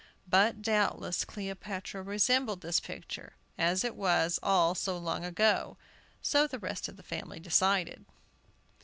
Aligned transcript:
But 0.27 0.63
doubtless 0.63 1.23
Cleopatra 1.23 2.01
resembled 2.01 2.61
this 2.61 2.79
picture, 2.79 3.33
as 3.55 3.83
it 3.83 3.95
was 3.95 4.39
all 4.41 4.73
so 4.73 4.97
long 4.97 5.23
ago, 5.23 5.77
so 6.23 6.47
the 6.47 6.57
rest 6.57 6.87
of 6.87 6.97
the 6.97 7.03
family 7.03 7.39
decided. 7.39 8.03